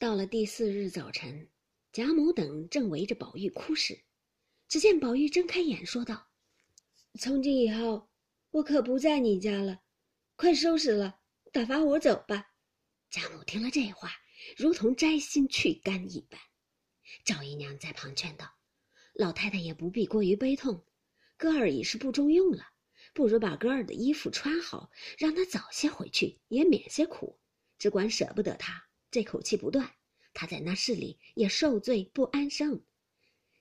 [0.00, 1.46] 到了第四日早晨，
[1.92, 4.00] 贾母等正围着宝玉哭时，
[4.66, 6.28] 只见宝玉睁开眼，说道
[7.20, 8.08] ：“从今以后，
[8.50, 9.82] 我可不在你家了，
[10.36, 11.20] 快收拾了，
[11.52, 12.54] 打发我走吧。”
[13.12, 14.10] 贾母听了这话，
[14.56, 16.40] 如同摘心去肝一般。
[17.22, 18.50] 赵姨娘在旁劝道
[19.12, 20.82] ：“老太太也不必过于悲痛，
[21.36, 22.64] 哥儿已是不中用了，
[23.12, 27.38] 不如把哥儿的衣服穿好，让他早些回去，也免些苦。
[27.76, 29.90] 只管舍不得他。”这口气不断，
[30.32, 32.80] 他在那室里也受罪不安生。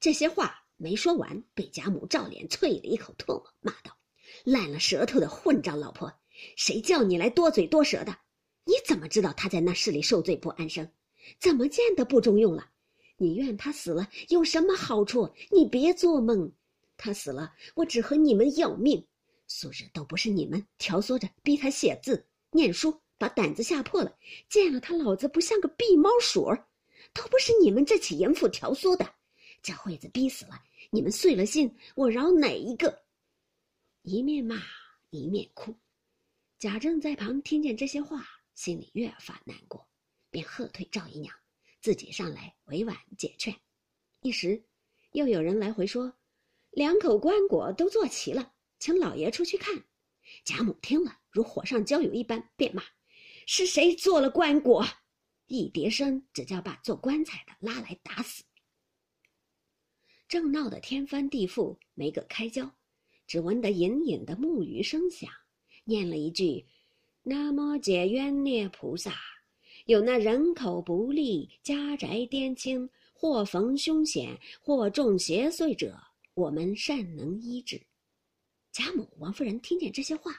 [0.00, 3.96] 这些话没说完，被贾母照脸啐了一口唾沫，骂道
[4.44, 6.12] ：“烂了舌头的混账老婆！
[6.56, 8.16] 谁叫你来多嘴多舌的？
[8.64, 10.90] 你怎么知道他在那室里受罪不安生？
[11.38, 12.70] 怎么见得不中用了？
[13.18, 15.32] 你怨他死了有什么好处？
[15.50, 16.50] 你别做梦！
[16.96, 19.06] 他死了，我只和你们要命。
[19.46, 24.18] 素日都不是你们挑唆着逼他写字念书。”把胆子吓破了，
[24.50, 26.68] 见了他老子不像个避猫鼠儿，
[27.14, 29.14] 都不是你们这起淫妇挑唆的。
[29.62, 33.02] 这会子逼死了，你们碎了心，我饶哪一个？
[34.02, 34.60] 一面骂
[35.08, 35.74] 一面哭。
[36.58, 39.88] 贾政在旁听见这些话，心里越发难过，
[40.30, 41.34] 便喝退赵姨娘，
[41.80, 43.56] 自己上来委婉解劝。
[44.20, 44.62] 一时，
[45.12, 46.12] 又有人来回说，
[46.72, 49.82] 两口棺椁都做齐了，请老爷出去看。
[50.44, 52.82] 贾母听了，如火上浇油一般，便骂。
[53.46, 54.88] 是谁做了棺椁？
[55.46, 58.42] 一叠声，只叫把做棺材的拉来打死。
[60.26, 62.74] 正闹得天翻地覆，没个开交，
[63.26, 65.30] 只闻得隐隐的木鱼声响，
[65.84, 66.66] 念了一句
[67.22, 69.14] ：“南无解冤孽菩萨。”
[69.86, 75.94] 有那人口不利、家宅颠倾、或逢凶险、或中邪祟者，
[76.32, 77.78] 我们善能医治。
[78.72, 80.32] 贾母、王夫人听见这些话，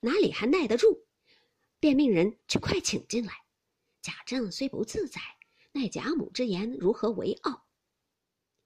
[0.00, 1.06] 哪里还耐得住？
[1.84, 3.34] 便命人去快请进来。
[4.00, 5.20] 贾政虽不自在，
[5.72, 7.66] 奈贾母之言如何为傲？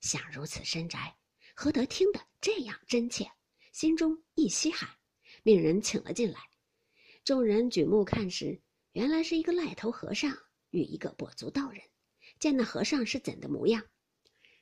[0.01, 1.17] 想如此深宅，
[1.53, 3.29] 何得听得这样真切？
[3.73, 4.89] 心中一稀罕，
[5.43, 6.39] 命人请了进来。
[7.25, 8.63] 众人举目看时，
[8.93, 10.33] 原来是一个癞头和尚
[10.71, 11.83] 与一个跛足道人。
[12.39, 13.83] 见那和尚是怎的模样？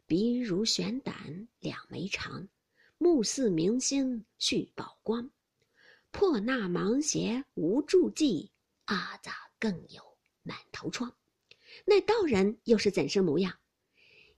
[0.06, 2.48] 鼻如悬胆，两眉长，
[2.96, 5.30] 目似明星续宝光。
[6.10, 8.50] 破那芒鞋无助迹，
[8.86, 10.02] 阿杂更有
[10.42, 11.14] 满头疮？
[11.84, 13.58] 那道人又是怎生模样？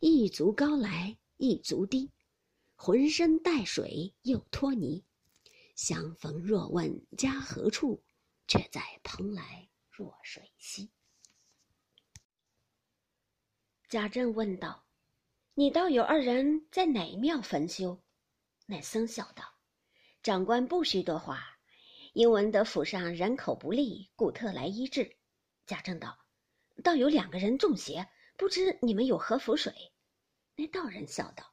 [0.00, 2.10] 一足高来一足低，
[2.74, 5.04] 浑身带水又脱泥。
[5.74, 8.02] 相逢若问家何处，
[8.46, 10.90] 却在蓬莱若水西。
[13.88, 14.84] 贾政问道
[15.54, 18.02] ：“你道有二人在哪庙焚修？”
[18.66, 19.44] 那僧笑道
[20.22, 21.57] ：“长官不许多话。”
[22.14, 25.16] 因闻得府上人口不利，故特来医治。
[25.66, 26.18] 贾政道
[26.82, 29.72] ：“倒有两个人中邪，不知你们有何符水？”
[30.56, 31.44] 那道人笑道：“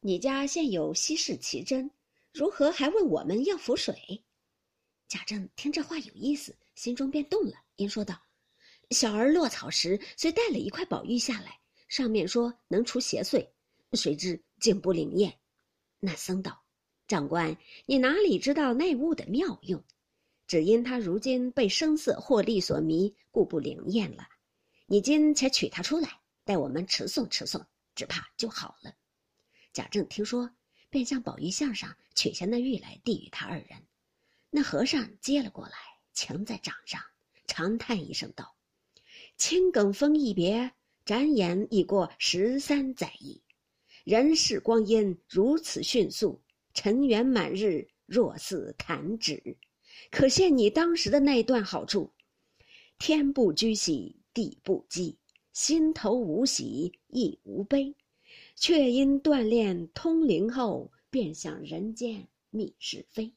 [0.00, 1.90] 你家现有稀世奇珍，
[2.32, 4.24] 如何还问我们要符水？”
[5.08, 8.20] 贾政听这话有意思，心中便动了，因说道
[8.90, 11.58] ：“小儿落草时虽带了一块宝玉下来，
[11.88, 13.48] 上面说能除邪祟，
[13.92, 15.38] 谁知竟不灵验。”
[15.98, 16.62] 那僧道
[17.06, 17.56] ：“长官，
[17.86, 19.82] 你哪里知道内物的妙用？”
[20.46, 24.28] 只因他如今被声色获利所迷，故不灵验了。
[24.86, 27.64] 你今且取他出来，待我们持诵持诵，
[27.96, 28.94] 只怕就好了。
[29.72, 30.50] 贾政听说，
[30.88, 33.86] 便向宝玉像上取下那玉来，递与他二人。
[34.50, 35.74] 那和尚接了过来，
[36.12, 37.02] 擎在掌上，
[37.46, 38.54] 长叹一声道
[39.36, 40.72] ：“青埂峰一别，
[41.04, 43.42] 转眼已过十三载矣。
[44.04, 46.40] 人世光阴如此迅速，
[46.76, 49.56] 尘缘满日，若似弹指。”
[50.12, 52.12] 可见你当时的那段好处，
[52.98, 55.18] 天不居喜，地不饥，
[55.52, 57.96] 心头无喜亦无悲，
[58.54, 63.32] 却因锻炼通灵后，便想人间觅是非。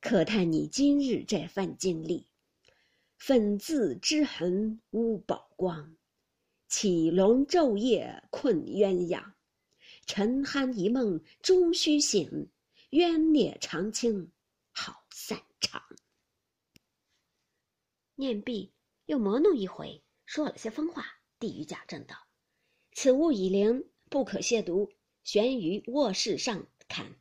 [0.00, 2.26] 可叹你今日这番经历，
[3.18, 5.96] 粉字之痕无宝光，
[6.66, 9.22] 起龙昼夜困鸳鸯，
[10.08, 12.50] 沉酣一梦终须醒，
[12.90, 14.32] 冤孽长青
[14.72, 15.38] 好散。
[15.60, 15.82] 场
[18.14, 18.72] 念毕，
[19.04, 21.04] 又磨弄一回，说了些疯话，
[21.38, 22.16] 递与贾政道
[22.94, 24.90] ：“此物已灵，不可亵渎，
[25.24, 27.14] 悬于卧室上坎，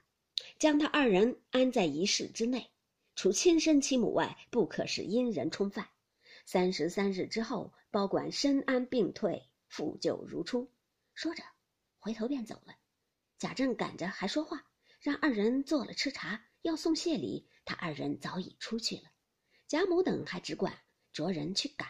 [0.57, 2.71] 将他二人安在一室之内，
[3.15, 5.89] 除亲生妻母外，不可使阴人冲犯。
[6.45, 10.71] 三十三日之后，包管身安病退，复旧如初。”
[11.13, 11.43] 说着，
[12.07, 12.73] 回头便走了。
[13.37, 14.63] 贾政赶着还说话，
[15.01, 17.49] 让二人做了吃茶，要送谢礼。
[17.65, 19.11] 他二人早已出去了，
[19.67, 20.79] 贾母等还只管
[21.11, 21.89] 着人去赶。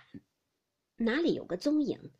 [0.95, 2.11] 哪里有个踪影，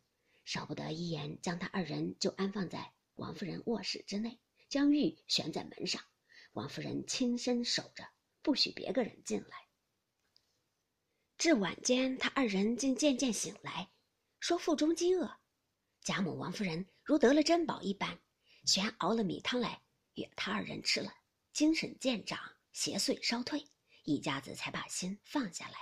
[0.44, 6.00] 少不得一言将他二人就安放在王夫人卧室之内，将玉悬在门上，
[6.52, 8.08] 王夫人亲身守着，
[8.42, 9.66] 不许别个人进来。
[11.36, 13.90] 至晚间，他二人竟渐渐醒来，
[14.38, 15.40] 说腹中饥饿，
[16.02, 18.18] 贾母、王夫人如得了珍宝一般，
[18.64, 19.82] 旋熬了米汤来
[20.14, 21.12] 与他二人吃了，
[21.52, 22.38] 精神渐长，
[22.72, 23.66] 邪祟稍退，
[24.04, 25.74] 一家子才把心放下来。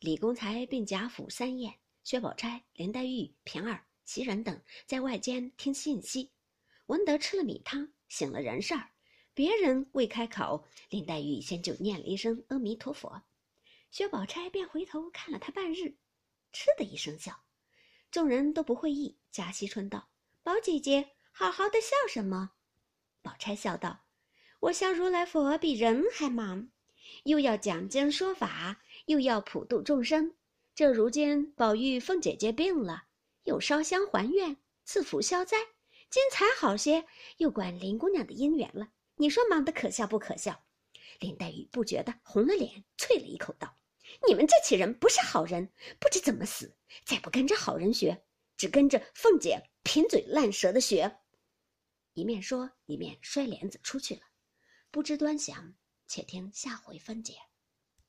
[0.00, 1.78] 李公才并贾府三宴。
[2.04, 6.30] 薛宝钗、林黛玉、平儿、袭人等在外间听信息，
[6.86, 8.90] 闻得吃了米汤，醒了人事儿。
[9.34, 13.22] 别人未开口，林黛玉先就念了一声阿弥陀佛，
[13.90, 15.96] 薛宝钗便回头看了他半日，
[16.52, 17.45] 嗤的一声笑。
[18.16, 19.18] 众人都不会意。
[19.30, 20.08] 贾惜春道
[20.42, 22.52] ：“宝姐姐，好好的笑什么？”
[23.20, 24.06] 宝钗笑道
[24.60, 26.70] ：“我笑如来佛比人还忙，
[27.24, 30.34] 又要讲经说法，又要普度众生。”
[30.74, 33.02] 这如今宝玉、凤姐姐病了，
[33.44, 35.58] 又烧香还愿、赐福消灾，
[36.08, 37.04] 今才好些，
[37.36, 38.88] 又管林姑娘的姻缘了。
[39.16, 40.64] 你说忙得可笑不可笑？
[41.20, 43.75] 林黛玉不觉得红了脸，啐了一口道
[44.26, 48.24] ：“你们这起人不是好人，不知怎么死，再不跟着好人学，
[48.56, 51.18] 只跟着凤姐贫嘴烂舌的学。”
[52.14, 54.22] 一面说，一面摔帘子出去了。
[54.90, 55.74] 不知端详，
[56.06, 57.34] 且听下回分解。